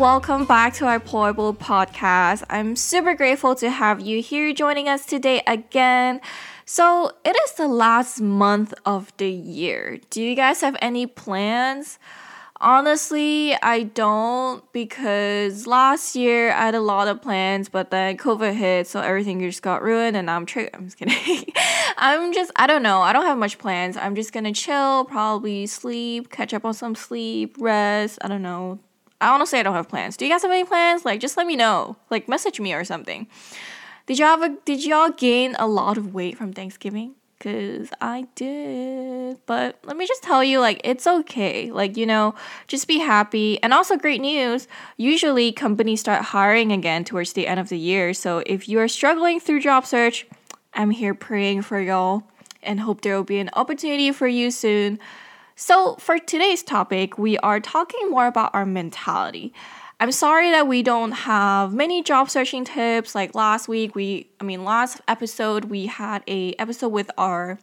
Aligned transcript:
welcome 0.00 0.46
back 0.46 0.72
to 0.72 0.86
our 0.86 0.98
Portable 0.98 1.52
podcast. 1.52 2.42
I'm 2.48 2.74
super 2.74 3.14
grateful 3.14 3.54
to 3.56 3.68
have 3.68 4.00
you 4.00 4.22
here 4.22 4.50
joining 4.54 4.88
us 4.88 5.04
today 5.04 5.42
again. 5.46 6.22
So, 6.64 7.12
it 7.22 7.36
is 7.44 7.52
the 7.58 7.68
last 7.68 8.18
month 8.18 8.72
of 8.86 9.12
the 9.18 9.28
year. 9.28 10.00
Do 10.08 10.22
you 10.22 10.34
guys 10.34 10.62
have 10.62 10.74
any 10.80 11.06
plans? 11.06 11.98
Honestly, 12.62 13.54
I 13.62 13.82
don't 13.82 14.64
because 14.72 15.66
last 15.66 16.16
year 16.16 16.50
I 16.52 16.64
had 16.64 16.74
a 16.74 16.80
lot 16.80 17.06
of 17.06 17.20
plans, 17.20 17.68
but 17.68 17.90
then 17.90 18.16
COVID 18.16 18.54
hit, 18.54 18.86
so 18.86 19.02
everything 19.02 19.40
just 19.40 19.60
got 19.60 19.82
ruined, 19.82 20.16
and 20.16 20.30
I'm 20.30 20.46
tri- 20.46 20.70
I'm 20.74 20.86
just 20.86 20.96
kidding. 20.96 21.44
I'm 21.98 22.32
just 22.32 22.50
I 22.56 22.66
don't 22.66 22.82
know. 22.82 23.02
I 23.02 23.12
don't 23.12 23.26
have 23.26 23.36
much 23.36 23.58
plans. 23.58 23.98
I'm 23.98 24.14
just 24.14 24.32
gonna 24.32 24.54
chill, 24.54 25.04
probably 25.04 25.66
sleep, 25.66 26.30
catch 26.30 26.54
up 26.54 26.64
on 26.64 26.72
some 26.72 26.94
sleep, 26.94 27.56
rest. 27.60 28.18
I 28.22 28.28
don't 28.28 28.42
know. 28.42 28.78
I 29.20 29.32
honestly 29.34 29.58
I 29.58 29.62
don't 29.62 29.74
have 29.74 29.88
plans. 29.88 30.16
Do 30.16 30.24
you 30.24 30.30
guys 30.30 30.42
have 30.42 30.50
any 30.50 30.64
plans? 30.64 31.04
Like 31.04 31.20
just 31.20 31.36
let 31.36 31.46
me 31.46 31.56
know. 31.56 31.96
Like 32.10 32.28
message 32.28 32.60
me 32.60 32.72
or 32.72 32.84
something. 32.84 33.26
Did 34.06 34.18
y'all 34.18 34.28
have 34.28 34.42
a, 34.42 34.56
did 34.64 34.84
y'all 34.84 35.10
gain 35.10 35.54
a 35.58 35.68
lot 35.68 35.96
of 35.96 36.14
weight 36.14 36.36
from 36.36 36.52
Thanksgiving? 36.52 37.14
Cause 37.38 37.88
I 38.02 38.26
did. 38.34 39.38
But 39.46 39.78
let 39.84 39.96
me 39.96 40.06
just 40.06 40.22
tell 40.22 40.44
you, 40.44 40.60
like, 40.60 40.80
it's 40.84 41.06
okay. 41.06 41.70
Like, 41.70 41.96
you 41.96 42.04
know, 42.04 42.34
just 42.66 42.86
be 42.86 42.98
happy. 42.98 43.62
And 43.62 43.72
also, 43.72 43.96
great 43.96 44.20
news. 44.20 44.68
Usually, 44.98 45.50
companies 45.50 46.00
start 46.00 46.20
hiring 46.20 46.70
again 46.70 47.02
towards 47.02 47.32
the 47.32 47.46
end 47.46 47.58
of 47.58 47.70
the 47.70 47.78
year. 47.78 48.12
So, 48.12 48.42
if 48.44 48.68
you 48.68 48.78
are 48.80 48.88
struggling 48.88 49.40
through 49.40 49.60
job 49.60 49.86
search, 49.86 50.26
I'm 50.74 50.90
here 50.90 51.14
praying 51.14 51.62
for 51.62 51.80
y'all 51.80 52.24
and 52.62 52.80
hope 52.80 53.00
there 53.00 53.16
will 53.16 53.24
be 53.24 53.38
an 53.38 53.48
opportunity 53.54 54.12
for 54.12 54.26
you 54.26 54.50
soon. 54.50 54.98
So, 55.62 55.96
for 55.96 56.18
today's 56.18 56.62
topic, 56.62 57.18
we 57.18 57.36
are 57.36 57.60
talking 57.60 58.08
more 58.08 58.26
about 58.26 58.54
our 58.54 58.64
mentality. 58.64 59.52
I'm 60.00 60.10
sorry 60.10 60.50
that 60.52 60.66
we 60.66 60.82
don't 60.82 61.12
have 61.12 61.74
many 61.74 62.02
job 62.02 62.30
searching 62.30 62.64
tips. 62.64 63.14
Like 63.14 63.34
last 63.34 63.68
week, 63.68 63.94
we, 63.94 64.30
I 64.40 64.44
mean, 64.44 64.64
last 64.64 65.02
episode, 65.06 65.66
we 65.66 65.84
had 65.84 66.22
a 66.26 66.54
episode 66.54 66.88
with 66.88 67.10
our 67.18 67.58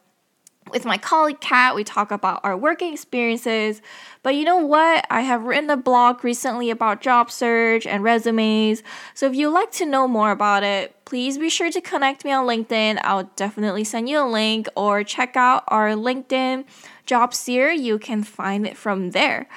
with 0.70 0.86
my 0.86 0.98
colleague 0.98 1.40
Kat, 1.40 1.76
we 1.76 1.86
talk 1.86 2.12
about 2.12 2.42
our 2.44 2.56
working 2.58 2.94
experiences. 2.94 3.82
But 4.22 4.36
you 4.36 4.44
know 4.44 4.58
what? 4.58 5.08
I 5.10 5.22
have 5.22 5.46
written 5.46 5.70
a 5.70 5.78
blog 5.78 6.26
recently 6.26 6.70
about 6.70 7.02
job 7.02 7.32
search 7.32 7.88
and 7.88 8.04
resumes. 8.04 8.84
So 9.14 9.28
if 9.28 9.36
you'd 9.36 9.52
like 9.52 9.72
to 9.72 9.86
know 9.86 10.10
more 10.10 10.32
about 10.32 10.64
it, 10.64 10.94
please 11.06 11.38
be 11.38 11.50
sure 11.50 11.72
to 11.72 11.80
connect 11.80 12.26
me 12.26 12.34
on 12.34 12.46
LinkedIn. 12.46 13.00
I'll 13.04 13.32
definitely 13.38 13.86
send 13.86 14.10
you 14.10 14.22
a 14.22 14.28
link 14.28 14.68
or 14.76 15.06
check 15.06 15.38
out 15.38 15.64
our 15.70 15.92
LinkedIn 15.92 16.66
Jobseer. 17.08 17.78
You 17.78 17.98
can 17.98 18.24
find 18.24 18.68
it 18.68 18.78
from 18.78 19.12
there. 19.12 19.48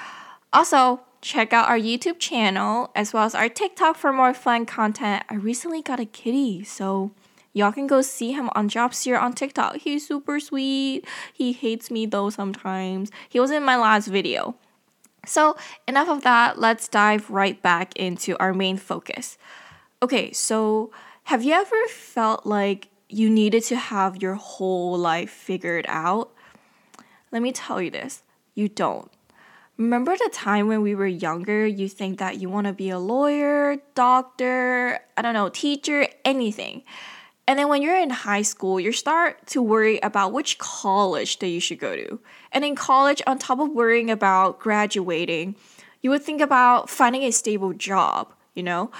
Also, 0.51 1.01
check 1.21 1.53
out 1.53 1.69
our 1.69 1.77
YouTube 1.77 2.19
channel 2.19 2.89
as 2.95 3.13
well 3.13 3.23
as 3.23 3.35
our 3.35 3.49
TikTok 3.49 3.95
for 3.95 4.11
more 4.11 4.33
fun 4.33 4.65
content. 4.65 5.23
I 5.29 5.35
recently 5.35 5.81
got 5.81 5.99
a 5.99 6.05
kitty, 6.05 6.63
so 6.63 7.11
y'all 7.53 7.71
can 7.71 7.87
go 7.87 8.01
see 8.01 8.31
him 8.31 8.49
on 8.55 8.69
Jobseer 8.69 9.21
on 9.21 9.33
TikTok. 9.33 9.77
He's 9.77 10.07
super 10.07 10.39
sweet. 10.39 11.05
He 11.31 11.53
hates 11.53 11.91
me 11.91 12.05
though 12.05 12.29
sometimes. 12.29 13.11
He 13.29 13.39
was 13.39 13.51
in 13.51 13.63
my 13.63 13.77
last 13.77 14.07
video. 14.07 14.55
So, 15.25 15.55
enough 15.87 16.09
of 16.09 16.23
that. 16.23 16.57
Let's 16.57 16.87
dive 16.87 17.29
right 17.29 17.61
back 17.61 17.95
into 17.95 18.35
our 18.39 18.53
main 18.53 18.77
focus. 18.77 19.37
Okay, 20.01 20.31
so 20.31 20.91
have 21.25 21.43
you 21.43 21.53
ever 21.53 21.87
felt 21.87 22.45
like 22.45 22.87
you 23.07 23.29
needed 23.29 23.63
to 23.65 23.75
have 23.75 24.21
your 24.21 24.33
whole 24.35 24.97
life 24.97 25.29
figured 25.29 25.85
out? 25.87 26.31
Let 27.31 27.41
me 27.41 27.51
tell 27.51 27.81
you 27.81 27.89
this 27.89 28.23
you 28.53 28.67
don't 28.67 29.11
Remember 29.81 30.15
the 30.15 30.29
time 30.31 30.67
when 30.67 30.83
we 30.83 30.93
were 30.93 31.07
younger, 31.07 31.65
you 31.65 31.89
think 31.89 32.19
that 32.19 32.39
you 32.39 32.49
want 32.49 32.67
to 32.67 32.73
be 32.73 32.91
a 32.91 32.99
lawyer, 32.99 33.77
doctor, 33.95 34.99
I 35.17 35.23
don't 35.23 35.33
know, 35.33 35.49
teacher, 35.49 36.05
anything. 36.23 36.83
And 37.47 37.57
then 37.57 37.67
when 37.67 37.81
you're 37.81 37.97
in 37.97 38.11
high 38.11 38.43
school, 38.43 38.79
you 38.79 38.91
start 38.91 39.47
to 39.47 39.61
worry 39.61 39.99
about 40.03 40.33
which 40.33 40.59
college 40.59 41.39
that 41.39 41.47
you 41.47 41.59
should 41.59 41.79
go 41.79 41.95
to. 41.95 42.19
And 42.51 42.63
in 42.63 42.75
college, 42.75 43.23
on 43.25 43.39
top 43.39 43.59
of 43.59 43.69
worrying 43.69 44.11
about 44.11 44.59
graduating, 44.59 45.55
you 46.01 46.11
would 46.11 46.21
think 46.21 46.41
about 46.41 46.87
finding 46.87 47.23
a 47.23 47.31
stable 47.31 47.73
job, 47.73 48.31
you 48.53 48.61
know? 48.61 48.91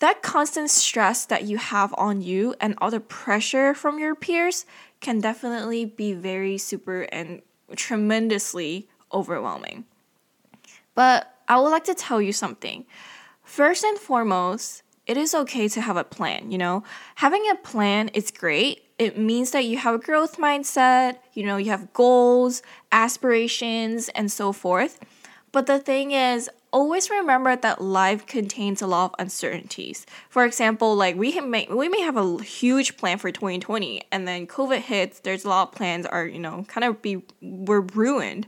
That 0.00 0.20
constant 0.20 0.68
stress 0.68 1.24
that 1.24 1.44
you 1.44 1.56
have 1.56 1.94
on 1.96 2.20
you 2.20 2.54
and 2.60 2.74
all 2.78 2.90
the 2.90 3.00
pressure 3.00 3.72
from 3.72 3.98
your 3.98 4.14
peers 4.14 4.66
can 5.00 5.20
definitely 5.20 5.86
be 5.86 6.12
very 6.12 6.58
super 6.58 7.02
and 7.04 7.40
tremendously 7.74 8.88
overwhelming. 9.12 9.84
But 10.94 11.32
I 11.48 11.60
would 11.60 11.70
like 11.70 11.84
to 11.84 11.94
tell 11.94 12.20
you 12.20 12.32
something. 12.32 12.86
First 13.42 13.84
and 13.84 13.98
foremost, 13.98 14.82
it 15.06 15.16
is 15.16 15.34
okay 15.34 15.68
to 15.68 15.80
have 15.80 15.96
a 15.96 16.04
plan, 16.04 16.50
you 16.50 16.58
know? 16.58 16.82
Having 17.16 17.48
a 17.50 17.54
plan 17.56 18.08
is 18.08 18.30
great. 18.30 18.82
It 18.98 19.16
means 19.18 19.52
that 19.52 19.64
you 19.64 19.78
have 19.78 19.94
a 19.94 19.98
growth 19.98 20.38
mindset, 20.38 21.18
you 21.34 21.44
know, 21.44 21.56
you 21.56 21.70
have 21.70 21.92
goals, 21.92 22.62
aspirations, 22.90 24.08
and 24.10 24.32
so 24.32 24.52
forth. 24.52 24.98
But 25.52 25.66
the 25.66 25.78
thing 25.78 26.10
is, 26.12 26.50
always 26.72 27.10
remember 27.10 27.56
that 27.56 27.80
life 27.80 28.26
contains 28.26 28.82
a 28.82 28.86
lot 28.86 29.12
of 29.12 29.14
uncertainties. 29.18 30.06
For 30.28 30.44
example, 30.44 30.94
like 30.94 31.16
we 31.16 31.40
may 31.40 31.66
we 31.70 31.88
may 31.88 32.00
have 32.00 32.16
a 32.16 32.42
huge 32.42 32.96
plan 32.96 33.18
for 33.18 33.30
2020 33.30 34.02
and 34.12 34.26
then 34.26 34.46
COVID 34.46 34.78
hits, 34.78 35.20
there's 35.20 35.44
a 35.44 35.48
lot 35.48 35.68
of 35.68 35.74
plans 35.74 36.06
are, 36.06 36.26
you 36.26 36.38
know, 36.38 36.64
kind 36.68 36.84
of 36.84 37.02
be 37.02 37.22
were 37.40 37.80
ruined 37.80 38.46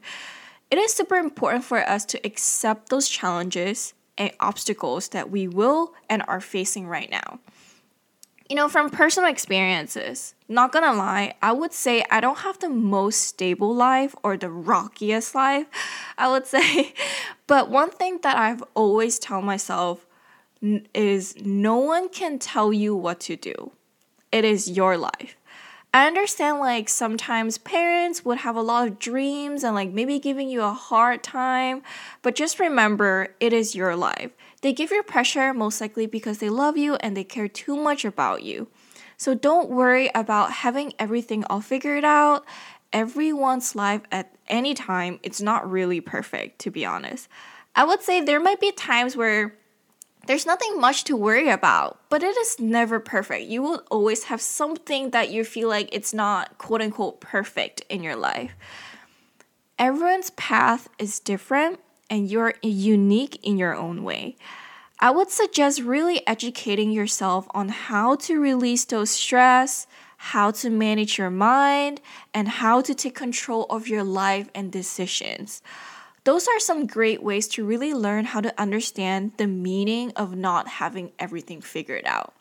it 0.71 0.79
is 0.79 0.93
super 0.93 1.17
important 1.17 1.65
for 1.65 1.79
us 1.79 2.05
to 2.07 2.21
accept 2.25 2.91
those 2.91 3.09
challenges 3.09 3.95
and 4.19 4.31
obstacles 4.41 5.09
that 5.09 5.31
we 5.31 5.49
will 5.49 5.95
and 6.11 6.23
are 6.29 6.41
facing 6.41 6.87
right 6.87 7.11
now. 7.11 7.39
You 8.49 8.57
know, 8.57 8.69
from 8.69 8.89
personal 8.89 9.29
experiences, 9.29 10.35
not 10.49 10.73
gonna 10.73 10.95
lie, 10.95 11.35
I 11.43 11.53
would 11.53 11.75
say 11.75 12.03
I 12.11 12.21
don't 12.21 12.39
have 12.39 12.59
the 12.59 12.71
most 12.71 13.21
stable 13.21 13.75
life 13.75 14.15
or 14.23 14.39
the 14.39 14.49
rockiest 14.51 15.35
life, 15.35 15.67
I 16.19 16.31
would 16.31 16.47
say. 16.47 16.95
But 17.47 17.71
one 17.71 17.91
thing 17.91 18.19
that 18.23 18.37
I've 18.37 18.63
always 18.75 19.19
tell 19.19 19.41
myself 19.41 20.07
is 20.95 21.35
no 21.41 21.77
one 21.79 22.09
can 22.11 22.39
tell 22.39 22.73
you 22.73 22.95
what 22.95 23.21
to 23.21 23.37
do. 23.37 23.73
It 24.31 24.45
is 24.45 24.69
your 24.69 24.99
life. 24.99 25.37
I 25.93 26.07
understand 26.07 26.59
like 26.59 26.89
sometimes 26.89 27.57
parents 27.57 28.25
would 28.25 28.39
have 28.39 28.57
a 28.57 28.63
lot 28.63 28.87
of 28.87 28.99
dreams 28.99 29.65
and 29.65 29.75
like 29.75 29.91
maybe 29.91 30.19
giving 30.19 30.51
you 30.51 30.63
a 30.63 30.73
hard 30.73 31.23
time, 31.23 31.83
but 32.21 32.35
just 32.35 32.61
remember 32.61 33.35
it 33.41 33.55
is 33.55 33.75
your 33.75 33.97
life. 33.97 34.31
They 34.61 34.75
give 34.75 34.91
you 34.91 35.03
pressure 35.03 35.55
most 35.55 35.81
likely 35.81 36.07
because 36.07 36.39
they 36.39 36.51
love 36.51 36.77
you 36.77 36.97
and 36.97 37.17
they 37.17 37.25
care 37.25 37.49
too 37.49 37.75
much 37.75 38.05
about 38.05 38.43
you. 38.43 38.69
So 39.17 39.35
don't 39.35 39.71
worry 39.71 40.11
about 40.15 40.53
having 40.53 40.93
everything 40.99 41.45
all 41.45 41.63
figured 41.63 42.05
out. 42.05 42.45
Everyone's 42.93 43.75
life 43.75 44.03
at 44.13 44.35
any 44.47 44.75
time, 44.75 45.19
it's 45.23 45.41
not 45.41 45.69
really 45.69 46.01
perfect, 46.01 46.59
to 46.61 46.71
be 46.71 46.85
honest. 46.85 47.29
I 47.75 47.85
would 47.85 48.03
say 48.03 48.21
there 48.21 48.41
might 48.41 48.61
be 48.61 48.73
times 48.73 49.17
where 49.17 49.55
there's 50.29 50.45
nothing 50.45 50.79
much 50.79 51.05
to 51.05 51.17
worry 51.17 51.49
about, 51.49 51.99
but 52.11 52.23
it 52.23 52.37
is 52.37 52.61
never 52.61 53.01
perfect. 53.01 53.47
You 53.47 53.63
will 53.63 53.83
always 53.91 54.25
have 54.25 54.43
something 54.43 55.09
that 55.11 55.31
you 55.31 55.43
feel 55.43 55.71
like 55.71 55.89
it's 55.91 56.13
not 56.13 56.59
quote 56.59 56.83
unquote 56.83 57.19
perfect 57.19 57.83
in 57.89 58.03
your 58.03 58.15
life. 58.15 58.55
Everyone's 59.79 60.29
path 60.31 60.87
is 60.99 61.19
different 61.19 61.81
and 62.11 62.31
you're 62.31 62.53
unique 62.63 63.43
in 63.43 63.57
your 63.57 63.75
own 63.75 64.05
way. 64.05 64.37
I 65.01 65.13
would 65.13 65.31
suggest 65.31 65.81
really 65.81 66.27
educating 66.27 66.93
yourself 66.93 67.47
on 67.53 67.71
how 67.71 68.17
to 68.17 68.39
release 68.39 68.85
those 68.85 69.09
stress, 69.09 69.87
how 70.19 70.51
to 70.51 70.69
manage 70.69 71.17
your 71.17 71.31
mind, 71.31 72.03
and 72.35 72.49
how 72.49 72.83
to 72.83 72.95
take 72.95 73.15
control 73.15 73.65
of 73.71 73.89
your 73.89 74.05
life 74.05 74.51
and 74.55 74.71
decisions. 74.71 75.63
Those 76.25 76.49
are 76.49 76.61
some 76.61 76.87
great 76.87 77.23
ways 77.23 77.49
to 77.49 77.65
really 77.65 77.95
learn 77.95 78.27
how 78.27 78.41
to 78.41 78.61
understand 78.61 79.33
the 79.37 79.47
meaning 79.47 80.13
of 80.17 80.37
not 80.37 80.69
having 80.69 81.13
everything 81.19 81.61
figured 81.61 82.05
out. 82.07 82.35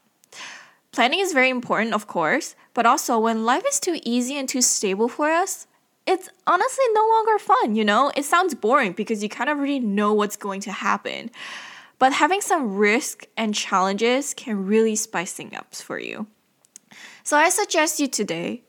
Planning 0.92 1.20
is 1.20 1.34
very 1.34 1.50
important, 1.50 1.94
of 1.94 2.08
course, 2.08 2.56
but 2.74 2.86
also 2.86 3.20
when 3.20 3.46
life 3.46 3.64
is 3.68 3.80
too 3.80 4.00
easy 4.04 4.36
and 4.38 4.50
too 4.50 4.62
stable 4.62 5.08
for 5.08 5.30
us, 5.30 5.68
it's 6.08 6.30
honestly 6.48 6.86
no 6.94 7.08
longer 7.08 7.38
fun, 7.38 7.76
you 7.76 7.84
know? 7.84 8.12
It 8.16 8.26
sounds 8.26 8.56
boring 8.56 8.94
because 8.94 9.22
you 9.22 9.30
kind 9.30 9.50
of 9.50 9.58
already 9.58 9.80
know 9.80 10.14
what's 10.14 10.38
going 10.38 10.62
to 10.62 10.72
happen. 10.72 11.30
But 12.00 12.14
having 12.14 12.42
some 12.42 12.78
risk 12.78 13.28
and 13.36 13.54
challenges 13.54 14.34
can 14.34 14.66
really 14.66 14.96
spice 14.96 15.34
things 15.34 15.54
up 15.56 15.76
for 15.76 16.00
you. 16.00 16.28
So 17.24 17.38
I 17.38 17.50
suggest 17.50 18.00
you 18.00 18.08
today 18.08 18.64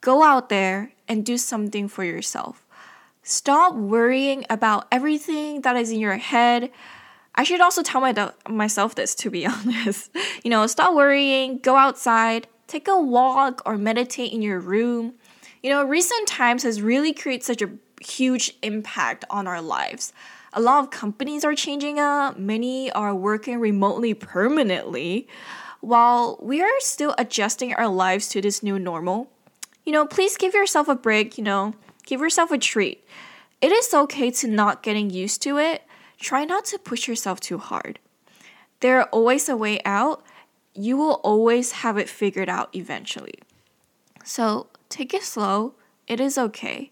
go 0.00 0.24
out 0.24 0.48
there 0.48 0.92
and 1.06 1.24
do 1.24 1.38
something 1.38 1.88
for 1.88 2.02
yourself. 2.02 2.63
Stop 3.26 3.74
worrying 3.74 4.44
about 4.50 4.86
everything 4.92 5.62
that 5.62 5.76
is 5.76 5.90
in 5.90 5.98
your 5.98 6.18
head. 6.18 6.70
I 7.34 7.42
should 7.42 7.62
also 7.62 7.82
tell 7.82 8.02
my, 8.02 8.32
myself 8.46 8.94
this, 8.94 9.14
to 9.16 9.30
be 9.30 9.46
honest. 9.46 10.10
You 10.42 10.50
know, 10.50 10.66
stop 10.66 10.94
worrying, 10.94 11.58
go 11.58 11.76
outside, 11.76 12.46
take 12.66 12.86
a 12.86 13.00
walk, 13.00 13.62
or 13.64 13.78
meditate 13.78 14.30
in 14.30 14.42
your 14.42 14.60
room. 14.60 15.14
You 15.62 15.70
know, 15.70 15.82
recent 15.84 16.28
times 16.28 16.64
has 16.64 16.82
really 16.82 17.14
created 17.14 17.44
such 17.44 17.62
a 17.62 17.70
huge 18.02 18.58
impact 18.62 19.24
on 19.30 19.46
our 19.46 19.62
lives. 19.62 20.12
A 20.52 20.60
lot 20.60 20.84
of 20.84 20.90
companies 20.90 21.46
are 21.46 21.54
changing 21.54 21.98
up, 21.98 22.38
many 22.38 22.92
are 22.92 23.14
working 23.14 23.58
remotely 23.58 24.12
permanently. 24.12 25.26
While 25.80 26.38
we 26.42 26.60
are 26.60 26.80
still 26.80 27.14
adjusting 27.16 27.72
our 27.72 27.88
lives 27.88 28.28
to 28.28 28.42
this 28.42 28.62
new 28.62 28.78
normal, 28.78 29.30
you 29.84 29.92
know, 29.92 30.06
please 30.06 30.36
give 30.36 30.52
yourself 30.52 30.88
a 30.88 30.94
break, 30.94 31.38
you 31.38 31.44
know, 31.44 31.74
give 32.06 32.20
yourself 32.20 32.50
a 32.50 32.58
treat. 32.58 33.04
It 33.60 33.72
is 33.72 33.94
okay 33.94 34.30
to 34.30 34.46
not 34.46 34.82
getting 34.82 35.10
used 35.10 35.42
to 35.42 35.58
it. 35.58 35.82
Try 36.18 36.44
not 36.44 36.64
to 36.66 36.78
push 36.78 37.08
yourself 37.08 37.40
too 37.40 37.58
hard. 37.58 37.98
There 38.80 38.98
are 39.00 39.08
always 39.10 39.48
a 39.48 39.56
way 39.56 39.80
out. 39.84 40.24
You 40.74 40.96
will 40.96 41.20
always 41.22 41.72
have 41.72 41.96
it 41.96 42.08
figured 42.08 42.48
out 42.48 42.74
eventually. 42.74 43.38
So 44.24 44.68
take 44.88 45.14
it 45.14 45.22
slow. 45.22 45.74
It 46.06 46.20
is 46.20 46.36
okay. 46.36 46.90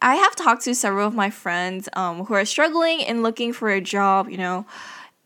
I 0.00 0.14
have 0.14 0.36
talked 0.36 0.62
to 0.64 0.74
several 0.74 1.08
of 1.08 1.14
my 1.14 1.30
friends 1.30 1.88
um, 1.94 2.24
who 2.26 2.34
are 2.34 2.44
struggling 2.44 3.02
and 3.02 3.22
looking 3.22 3.52
for 3.52 3.68
a 3.68 3.80
job, 3.80 4.28
you 4.28 4.36
know. 4.36 4.66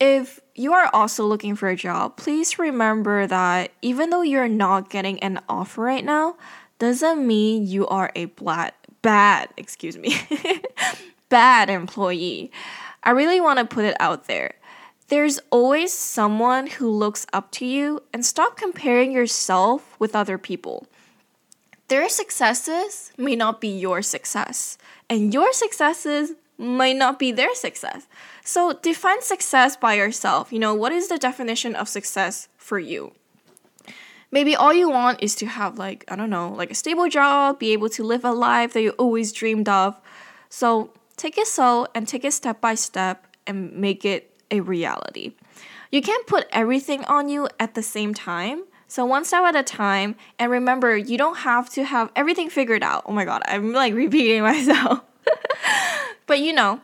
If 0.01 0.41
you 0.55 0.73
are 0.73 0.91
also 0.93 1.27
looking 1.27 1.55
for 1.55 1.69
a 1.69 1.77
job, 1.77 2.17
please 2.17 2.59
remember 2.59 3.27
that 3.27 3.73
even 3.83 4.11
though 4.11 4.23
you're 4.23 4.49
not 4.49 4.91
getting 4.91 5.21
an 5.21 5.41
offer 5.49 5.83
right 5.83 6.05
now, 6.05 6.37
doesn't 6.79 7.25
mean 7.25 7.67
you 7.67 7.87
are 7.87 8.11
a 8.17 8.25
bad, 8.25 8.73
bad, 9.03 9.49
excuse 9.57 9.99
me, 9.99 10.17
bad 11.29 11.69
employee. 11.69 12.51
I 13.03 13.11
really 13.11 13.41
want 13.41 13.59
to 13.59 13.65
put 13.65 13.85
it 13.85 13.97
out 14.01 14.27
there. 14.27 14.55
There's 15.09 15.41
always 15.51 15.93
someone 15.93 16.69
who 16.69 16.89
looks 16.89 17.27
up 17.33 17.51
to 17.53 17.67
you 17.67 18.03
and 18.13 18.25
stop 18.25 18.57
comparing 18.57 19.13
yourself 19.13 19.95
with 19.99 20.17
other 20.17 20.39
people. 20.39 20.87
Their 21.89 22.09
successes 22.09 23.13
may 23.19 23.37
not 23.37 23.61
be 23.61 23.69
your 23.69 24.01
success, 24.01 24.79
and 25.11 25.35
your 25.35 25.53
successes 25.53 26.33
might 26.57 26.97
not 26.97 27.19
be 27.19 27.33
their 27.33 27.55
success. 27.55 28.07
So 28.45 28.73
define 28.73 29.21
success 29.21 29.77
by 29.77 29.95
yourself. 29.95 30.53
You 30.53 30.59
know, 30.59 30.75
what 30.75 30.93
is 30.93 31.09
the 31.09 31.19
definition 31.19 31.75
of 31.75 31.89
success 31.89 32.49
for 32.57 32.79
you? 32.79 33.13
Maybe 34.33 34.57
all 34.57 34.73
you 34.73 34.91
want 34.91 35.23
is 35.23 35.35
to 35.37 35.47
have, 35.47 35.79
like, 35.79 36.05
I 36.09 36.17
don't 36.17 36.31
know, 36.31 36.53
like 36.53 36.71
a 36.71 36.75
stable 36.75 37.09
job, 37.09 37.59
be 37.59 37.73
able 37.75 37.91
to 37.91 38.03
live 38.03 38.25
a 38.25 38.33
life 38.33 38.73
that 38.73 38.83
you 38.83 38.91
always 38.93 39.31
dreamed 39.31 39.69
of. 39.69 40.01
So 40.49 40.91
take 41.17 41.39
it 41.39 41.47
slow 41.47 41.87
and 41.95 42.09
take 42.09 42.25
it 42.25 42.33
step 42.33 42.61
by 42.61 42.75
step 42.75 43.27
and 43.47 43.73
make 43.75 44.05
it 44.05 44.33
a 44.51 44.61
reality. 44.61 45.35
You 45.91 46.01
can't 46.01 46.27
put 46.27 46.47
everything 46.51 47.05
on 47.05 47.29
you 47.29 47.49
at 47.61 47.75
the 47.75 47.83
same 47.83 48.15
time. 48.15 48.65
So 48.89 49.05
one 49.05 49.25
step 49.25 49.43
at 49.45 49.57
a 49.57 49.63
time, 49.63 50.17
and 50.39 50.51
remember, 50.51 50.97
you 50.97 51.17
don't 51.17 51.39
have 51.39 51.71
to 51.71 51.85
have 51.85 52.11
everything 52.17 52.51
figured 52.51 52.83
out. 52.83 53.05
Oh 53.07 53.13
my 53.13 53.25
god, 53.25 53.43
I'm 53.47 53.73
like 53.73 53.95
repeating 54.05 54.43
myself. 54.43 55.01
but 56.27 56.41
you 56.41 56.53
know, 56.53 56.81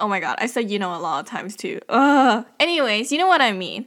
oh 0.00 0.08
my 0.08 0.20
god, 0.20 0.36
I 0.38 0.46
said 0.46 0.70
you 0.70 0.78
know 0.78 0.94
a 0.94 1.00
lot 1.00 1.20
of 1.20 1.30
times 1.30 1.56
too. 1.56 1.80
Ugh. 1.88 2.44
Anyways, 2.60 3.12
you 3.12 3.18
know 3.18 3.26
what 3.26 3.40
I 3.40 3.52
mean. 3.52 3.86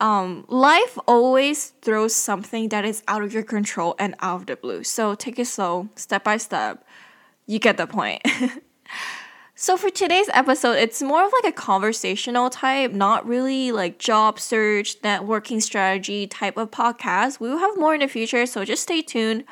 Um, 0.00 0.46
life 0.48 0.98
always 1.06 1.74
throws 1.82 2.14
something 2.14 2.70
that 2.70 2.84
is 2.84 3.02
out 3.06 3.22
of 3.22 3.34
your 3.34 3.42
control 3.42 3.94
and 3.98 4.14
out 4.20 4.40
of 4.40 4.46
the 4.46 4.56
blue. 4.56 4.82
So 4.82 5.14
take 5.14 5.38
it 5.38 5.46
slow, 5.46 5.90
step 5.94 6.24
by 6.24 6.38
step. 6.38 6.84
You 7.46 7.58
get 7.58 7.76
the 7.76 7.86
point. 7.86 8.22
So 9.62 9.76
for 9.76 9.90
today's 9.90 10.30
episode, 10.32 10.78
it's 10.78 11.02
more 11.02 11.22
of 11.22 11.30
like 11.34 11.52
a 11.52 11.54
conversational 11.54 12.48
type, 12.48 12.92
not 12.92 13.26
really 13.26 13.72
like 13.72 13.98
job 13.98 14.40
search, 14.40 14.98
networking 15.02 15.60
strategy 15.60 16.26
type 16.26 16.56
of 16.56 16.70
podcast. 16.70 17.40
We 17.40 17.50
will 17.50 17.58
have 17.58 17.76
more 17.76 17.92
in 17.92 18.00
the 18.00 18.08
future, 18.08 18.46
so 18.46 18.64
just 18.64 18.84
stay 18.84 19.02
tuned. 19.02 19.44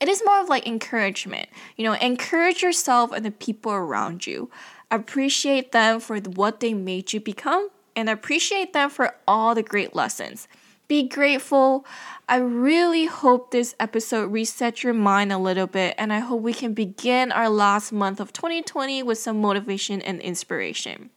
It 0.00 0.08
is 0.08 0.20
more 0.26 0.40
of 0.40 0.48
like 0.48 0.66
encouragement. 0.66 1.48
You 1.76 1.84
know, 1.84 1.92
encourage 1.92 2.60
yourself 2.60 3.12
and 3.12 3.24
the 3.24 3.30
people 3.30 3.70
around 3.70 4.26
you. 4.26 4.50
Appreciate 4.90 5.70
them 5.70 6.00
for 6.00 6.18
what 6.18 6.58
they 6.58 6.74
made 6.74 7.12
you 7.12 7.20
become 7.20 7.70
and 7.96 8.08
appreciate 8.08 8.72
them 8.72 8.90
for 8.90 9.14
all 9.26 9.54
the 9.54 9.62
great 9.62 9.94
lessons. 9.94 10.48
Be 10.88 11.08
grateful. 11.08 11.86
I 12.28 12.36
really 12.36 13.06
hope 13.06 13.50
this 13.50 13.74
episode 13.80 14.32
resets 14.32 14.82
your 14.82 14.94
mind 14.94 15.32
a 15.32 15.38
little 15.38 15.66
bit, 15.66 15.94
and 15.96 16.12
I 16.12 16.18
hope 16.18 16.42
we 16.42 16.52
can 16.52 16.74
begin 16.74 17.32
our 17.32 17.48
last 17.48 17.92
month 17.92 18.20
of 18.20 18.32
2020 18.32 19.02
with 19.02 19.18
some 19.18 19.40
motivation 19.40 20.02
and 20.02 20.20
inspiration. 20.20 21.10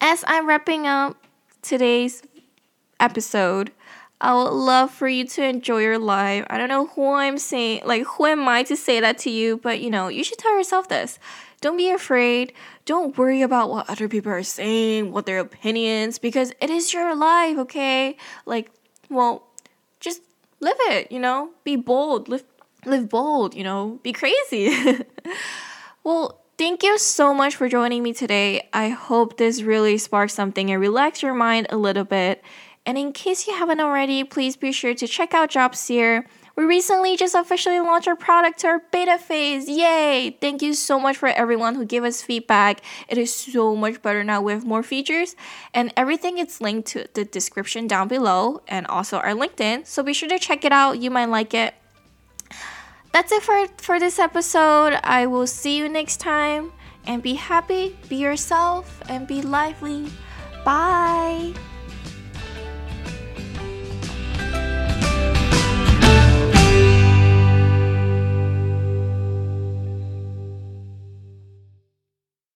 As 0.00 0.24
I'm 0.28 0.46
wrapping 0.46 0.86
up 0.86 1.16
today's 1.62 2.22
episode, 3.00 3.72
I 4.20 4.34
would 4.34 4.50
love 4.50 4.90
for 4.90 5.08
you 5.08 5.24
to 5.26 5.44
enjoy 5.44 5.78
your 5.78 5.98
life. 5.98 6.44
I 6.50 6.58
don't 6.58 6.68
know 6.68 6.86
who 6.86 7.14
I'm 7.14 7.38
saying, 7.38 7.82
like, 7.84 8.04
who 8.04 8.26
am 8.26 8.48
I 8.48 8.64
to 8.64 8.76
say 8.76 9.00
that 9.00 9.18
to 9.18 9.30
you, 9.30 9.58
but 9.58 9.80
you 9.80 9.90
know, 9.90 10.08
you 10.08 10.24
should 10.24 10.38
tell 10.38 10.56
yourself 10.56 10.88
this. 10.88 11.18
Don't 11.60 11.76
be 11.76 11.90
afraid. 11.90 12.52
Don't 12.84 13.16
worry 13.18 13.42
about 13.42 13.70
what 13.70 13.90
other 13.90 14.08
people 14.08 14.30
are 14.30 14.42
saying, 14.42 15.12
what 15.12 15.26
their 15.26 15.40
opinions, 15.40 16.18
because 16.18 16.52
it 16.60 16.70
is 16.70 16.92
your 16.92 17.16
life, 17.16 17.58
okay? 17.58 18.16
Like, 18.46 18.70
well, 19.10 19.48
just 19.98 20.22
live 20.60 20.76
it, 20.80 21.10
you 21.10 21.18
know? 21.18 21.50
Be 21.64 21.76
bold, 21.76 22.28
live 22.28 22.44
live 22.86 23.08
bold, 23.08 23.54
you 23.54 23.64
know? 23.64 23.98
Be 24.02 24.12
crazy. 24.12 25.04
well, 26.04 26.40
thank 26.56 26.84
you 26.84 26.96
so 26.96 27.34
much 27.34 27.56
for 27.56 27.68
joining 27.68 28.04
me 28.04 28.12
today. 28.12 28.68
I 28.72 28.90
hope 28.90 29.36
this 29.36 29.62
really 29.62 29.98
sparks 29.98 30.34
something 30.34 30.70
and 30.70 30.80
relax 30.80 31.22
your 31.22 31.34
mind 31.34 31.66
a 31.70 31.76
little 31.76 32.04
bit. 32.04 32.42
And 32.86 32.96
in 32.96 33.12
case 33.12 33.46
you 33.46 33.54
haven't 33.54 33.80
already, 33.80 34.24
please 34.24 34.56
be 34.56 34.72
sure 34.72 34.94
to 34.94 35.06
check 35.06 35.34
out 35.34 35.50
Jobseer. 35.50 36.24
We 36.58 36.64
recently 36.64 37.16
just 37.16 37.36
officially 37.36 37.78
launched 37.78 38.08
our 38.08 38.16
product 38.16 38.58
to 38.58 38.66
our 38.66 38.82
beta 38.90 39.16
phase. 39.16 39.68
Yay! 39.68 40.36
Thank 40.40 40.60
you 40.60 40.74
so 40.74 40.98
much 40.98 41.16
for 41.16 41.28
everyone 41.28 41.76
who 41.76 41.84
gave 41.84 42.02
us 42.02 42.20
feedback. 42.20 42.80
It 43.08 43.16
is 43.16 43.32
so 43.32 43.76
much 43.76 44.02
better 44.02 44.24
now 44.24 44.42
with 44.42 44.64
more 44.64 44.82
features, 44.82 45.36
and 45.72 45.92
everything 45.96 46.38
is 46.38 46.60
linked 46.60 46.88
to 46.88 47.06
the 47.14 47.24
description 47.24 47.86
down 47.86 48.08
below 48.08 48.60
and 48.66 48.88
also 48.88 49.18
our 49.18 49.34
LinkedIn. 49.34 49.86
So 49.86 50.02
be 50.02 50.12
sure 50.12 50.28
to 50.28 50.38
check 50.40 50.64
it 50.64 50.72
out. 50.72 50.98
You 50.98 51.12
might 51.12 51.28
like 51.28 51.54
it. 51.54 51.74
That's 53.12 53.30
it 53.30 53.44
for, 53.44 53.68
for 53.76 54.00
this 54.00 54.18
episode. 54.18 54.98
I 55.04 55.26
will 55.26 55.46
see 55.46 55.76
you 55.78 55.88
next 55.88 56.16
time. 56.16 56.72
And 57.06 57.22
be 57.22 57.34
happy, 57.34 57.96
be 58.08 58.16
yourself, 58.16 59.00
and 59.08 59.28
be 59.28 59.42
lively. 59.42 60.10
Bye. 60.64 61.54